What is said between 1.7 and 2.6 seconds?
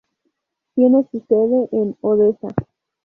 en Odessa.